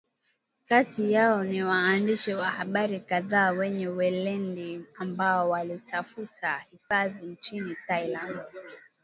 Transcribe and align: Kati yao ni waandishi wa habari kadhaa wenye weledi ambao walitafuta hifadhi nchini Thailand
Kati 0.65 1.11
yao 1.11 1.43
ni 1.43 1.63
waandishi 1.63 2.33
wa 2.33 2.49
habari 2.49 2.99
kadhaa 2.99 3.51
wenye 3.51 3.87
weledi 3.87 4.85
ambao 4.99 5.49
walitafuta 5.49 6.57
hifadhi 6.59 7.25
nchini 7.25 7.75
Thailand 7.87 8.39